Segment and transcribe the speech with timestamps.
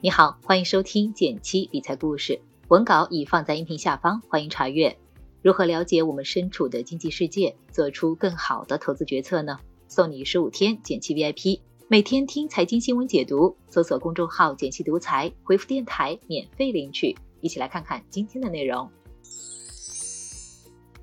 [0.00, 4.96] 你好，欢迎收听减七理财故事，文稿已放在音频下方，欢迎查阅。
[5.42, 9.58] 如何了解我们身处的经济世界，做出更好的投资决策呢？
[9.88, 11.58] 送你十五天减七 VIP，
[11.88, 17.16] 每天听财经新闻解读，搜索公众号“减七独裁，回复“电台”免费领取。
[17.40, 18.88] 一起来看看今天的内容。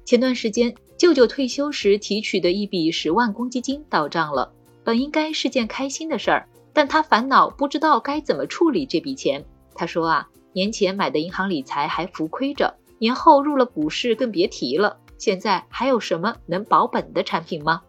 [0.06, 4.54] 前段时间，舅舅退休时提取的一笔十万公积金到账了，
[4.86, 6.48] 本应该是件开心的事儿。
[6.76, 9.44] 但他烦恼不知道该怎么处理这笔钱。
[9.74, 14.98] 他说啊，年前买的银行理财还浮亏着，年后入了股市更别提了。
[15.18, 17.82] 现在还有什么能保本的产品吗？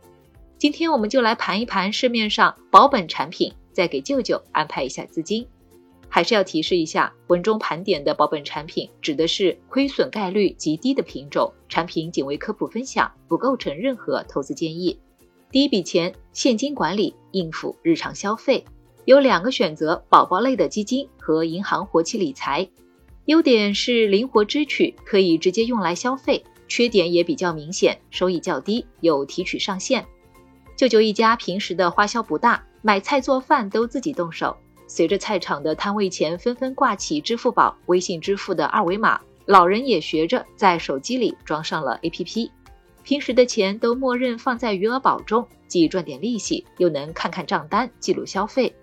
[0.57, 5.47] 今天我们就来盘一盘市面上保本产品，再给舅舅安排一下资金。
[6.09, 14.99] 还是要提示一下，文中盘点的保本产品指的是亏损概率极低的品种，产品仅为科普分享，不构成任何投资建议。
[15.53, 18.65] 第一笔钱，现金管理，应付日常消费。
[19.05, 22.69] 有两个选择：宝宝类的基金和银行活期理财。
[23.27, 30.05] 优点是灵活支取，可以直接用来消费；缺点也比较明显，收益较低，有提取上限。
[30.77, 34.57] 舅舅一家平时的花销不大，买菜做饭都自己动手。
[34.89, 42.51] 随着菜场的摊位前纷纷挂起支付宝、微信支付的二维码，老人也学着在手机里装上了 APP。
[43.07, 48.75] 平时的钱都默认放在余额宝中，既赚点利息，又能看看账单，记录消费。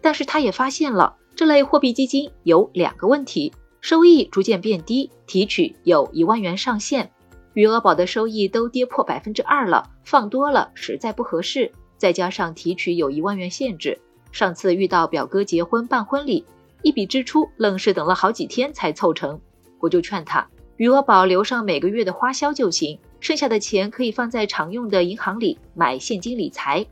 [0.00, 7.10] 但是他也发现了这类货币基金有两个问题：收益逐渐变低，提取有一万元上限，
[7.54, 11.72] 余额宝的收益都跌破百分之二了，放多了实在不合适。
[11.98, 13.98] 再加上提取有一万元限制，
[14.30, 16.46] 上次遇到表哥结婚办婚礼，
[16.82, 19.40] 一笔支出愣是等了好几天才凑成。
[19.80, 26.84] 我就劝他，余额宝留上每个月的花销就行，剩下的钱可以放在常用的银行里买现金理财。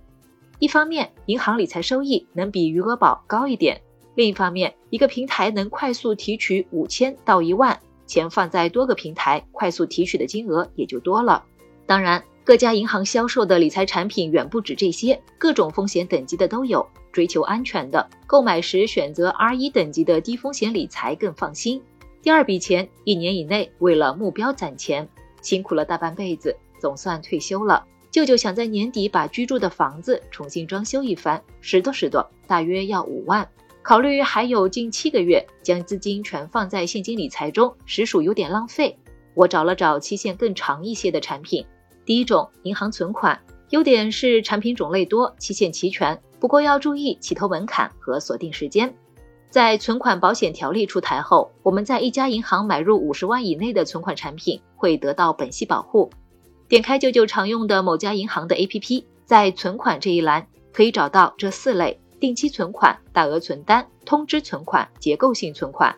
[0.60, 3.76] 一方面，银行理财收益能比余额宝高一点；
[4.14, 11.44] 另一方面，一个平台能快速提取五千到一万，钱放在多个平台，快速提取的金额也就多了。
[11.84, 16.86] 当然，各家银行销售的理财产品远不止这些，各种风险等级的都有。
[17.10, 21.82] 追求安全的，购买时选择 R 一等级的低风险理财更放心。
[22.22, 25.08] 第二笔钱，一年以内为了目标攒钱，
[25.42, 27.84] 辛苦了大半辈子，总算退休了。
[28.10, 33.48] 舅舅想在年底把居住的房子重新装修一番，拾掇拾掇，大约要五万。
[33.82, 38.98] 考虑还有近七个月，将资金全放在现金理财中，实属有点浪费。
[39.34, 41.64] 我找了找期限更长一些的产品。
[42.04, 43.40] 第一种，银行存款，
[43.70, 48.92] 优点是产品种类多，期限齐全，不过要注意起投门槛和锁定时间。
[49.50, 56.08] 在存款保险条例出台后，我们在一家银行买入五十万以内的存款产品，会得到本息保护。
[56.68, 65.96] 点开舅舅常用的某家银行的 APP，在存款这一栏可以找到这四类：定期存款、大额存单、通知存款、结构性存款。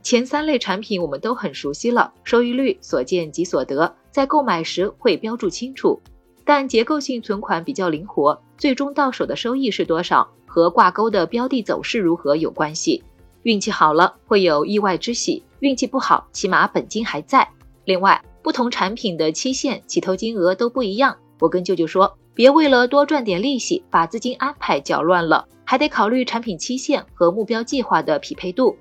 [0.00, 6.00] 前三类产品我们都很熟悉了，收益率所见即所得，在购买时会标注清楚。
[6.44, 13.02] 但结构性存款比较灵活，最终到手的收益是多少，和挂钩的标的走势如何有关系。
[13.44, 17.48] 运气好了会有意外之喜，运气不好起码本金还在。
[17.86, 18.22] 另外。
[18.42, 21.16] 不同产品的期限、起投金额都不一样。
[21.38, 28.76] 我跟舅舅说，别为了多赚点利息，把资金安排搅乱了，还得考虑产品期限和目标计划的匹配度。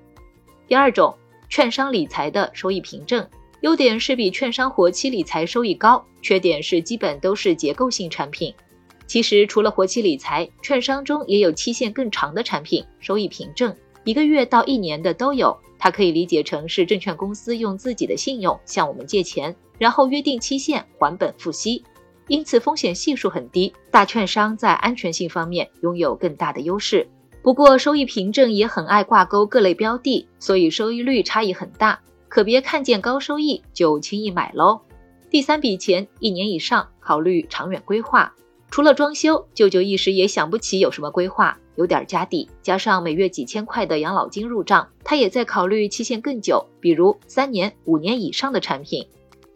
[0.67, 1.15] 第二种，
[1.47, 3.29] 券商理财的收益凭证，
[3.61, 8.51] 优点是比券商活期理财收益高，缺点是基本都是结构性产品。
[9.11, 15.53] 其实除了活期理财，券商中也有期限更长的产品，收益凭证，一个月到一年的都有。
[15.77, 21.83] 它可以理解成是证券公司用自己的信用向我们借钱，然后约定期限还本付息，
[22.29, 23.73] 因此风险系数很低。
[23.91, 27.05] 大券商在安全性方面拥有更大的优势。
[27.41, 31.99] 不过收益凭证也很爱挂钩各类标的，所以收益率差异很大，
[32.29, 34.79] 可别看见高收益就轻易买喽。
[35.29, 38.33] 第三笔钱一年以上，考虑长远规划。
[38.71, 49.05] 除了装修，舅舅一时也想不起有什么规划，有点家底，加上每月几千块的养老金入账，他也在考虑期限更久，比如三年、五年以上的产品，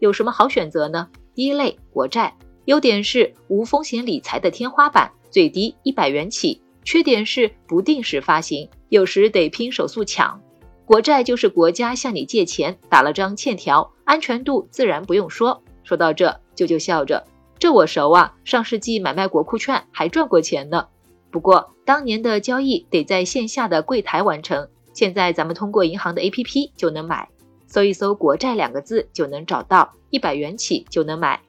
[0.00, 1.08] 有什么好选择呢？
[1.34, 2.36] 第一类国债，
[2.66, 10.38] 优点是无风险理财的天花板，最低一百元起，缺点是不定时发行，有时得拼手速抢。
[10.84, 15.62] 国债就是国家向你借钱，打了张欠条，安全度自然不用说。
[15.84, 17.24] 说到这，舅舅笑着。
[17.58, 20.88] 这我熟啊，上世纪买卖国库券还赚过钱呢。
[21.30, 27.28] 不过当年的交易得在线下的柜台完成，现在咱们通过银行的 APP 就能买，
[27.66, 31.40] 搜一搜“国债”两个字就能找到，一百元起就能买。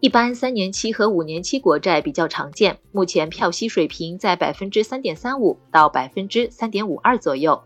[0.00, 7.62] 一般三年期和五年期国债比较常见，目前票息水平在百分之三点三五到百分之三点五二左右。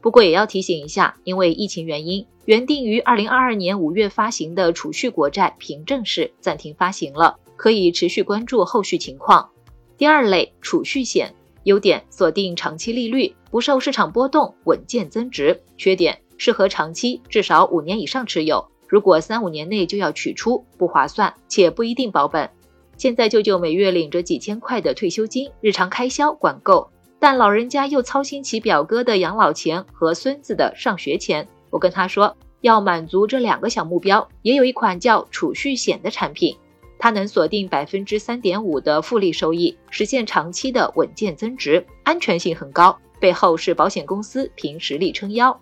[0.00, 9.48] 不过也要提醒一下，因为疫情原因，原定于二零二二年五月发行的储蓄国债凭证式暂停发行了，可以持续关注后续情况。
[9.96, 18.66] 第二类储蓄险，优点锁定长期利率，不受市场波动，稳健增值；缺点适合长期，至少五年以上持有。
[18.88, 22.50] 如果三五年内就要取出，不划算，且不一定保本。
[22.96, 26.90] 现在舅舅每月领着几千块的退休金，日常开销管够。
[27.20, 36.54] 但老人家又操心起表哥的养老钱和孙子的上学钱，我跟他说，要满足这两个小目标，也有一款叫储蓄险的产品，
[36.98, 45.58] 它能锁定百分之三点五的复利收益，实现长期的稳健增值，安全性很高，背后是保险公司凭实力撑腰。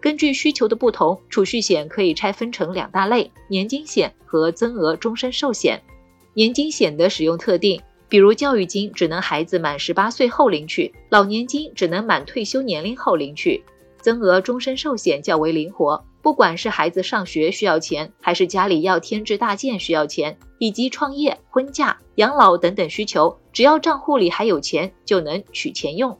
[0.00, 5.80] 根据需求的不同，储蓄险可以拆分成两大类：年金险和增额终身寿险。
[6.34, 7.80] 年金险的使用特定。
[8.08, 13.64] 比如教育金只能孩子满十八岁后领取，老年金只能满退休年龄后领取。
[14.02, 26.18] 增额终身寿险较为灵活，不管是孩子上学需要钱，还是家里要添置大件需要钱，以及创业、婚嫁、养老等等需求，只要账户里还有钱，就能取钱用。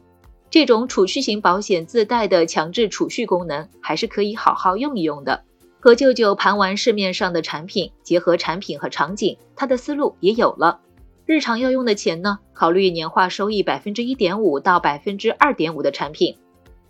[0.49, 5.43] 这种储蓄型保险自带的强制储蓄功能，还是可以好好用一用的。
[5.79, 10.79] 和舅舅盘完市面上的产品，结合产品和场景，他的思路也有了。
[11.25, 12.39] 日常要用的钱呢？
[12.53, 16.37] 考虑年化收益百分之一点五到百分之二点五的产品，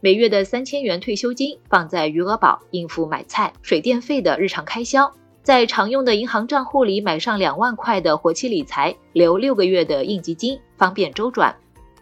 [0.03, 5.09] 每月的三千元退休金放在余额宝，应付买菜、水电费的日常开销。
[5.43, 11.55] 在常用的银行账户里买上两万块的活期理财，留六个月的应急金，方便周转。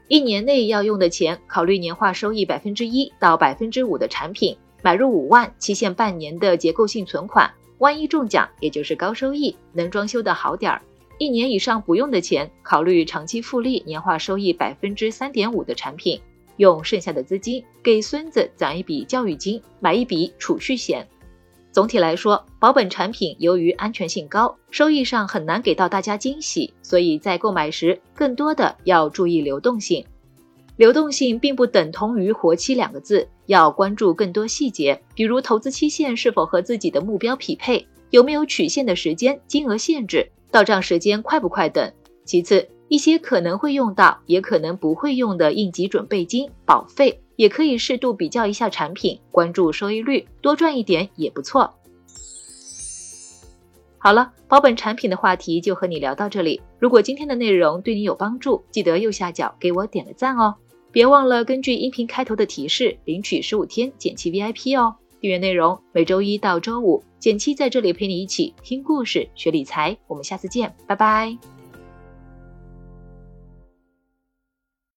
[0.08, 10.82] 一年内要用的钱，考虑年化收益百分之一到百分之五的产品，买入五万，期限半年的结构性存款，万一中奖，也就是高收益，能装修的好点儿。
[11.20, 16.20] 一年以上不用的钱，考虑长期复利、年化收益百分之三点五的产品，
[16.62, 21.08] 用剩下的资金给孙子攒一笔教育金，买一笔储蓄险。
[21.72, 30.06] 总体来说，保本产品由于安全性高，收益上很难给到大家惊喜，所以在购买时更多的要注意流动性。
[30.78, 40.30] 流动性并不等同于活期两个字，要关注更多细节，比如投资期限是否和自己的目标匹配，有没有取现的时间、金额限制。
[40.52, 41.92] 到账时间快不快等。
[42.24, 51.74] 其次，一些可能会用到，也可能不会用的应急准备金、保费，也可以适度比较一下产品，关注收益率，多赚一点也不错。
[53.98, 56.60] 好了，保本产品的话题就和你聊到这里。
[56.80, 60.56] 如果今天的内容对你有帮助，记得右下角给我点个赞哦。
[60.92, 64.96] 别忘了根据音频开头的提示领取十五天减期 VIP 哦。
[65.22, 69.98] 订阅内容，每周一到周五，减七在这里陪你一起听故事、学理财。
[70.08, 71.51] 我们下次见，拜拜。